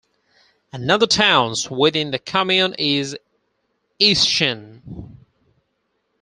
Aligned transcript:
Another 0.73 1.05
towns 1.05 1.69
within 1.69 2.09
the 2.09 2.17
commune 2.17 2.73
is 2.79 3.15
Eischen. 3.99 4.81